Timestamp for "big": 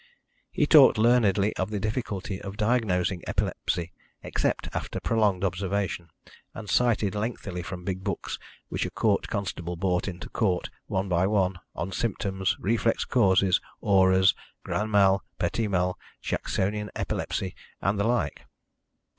7.85-8.03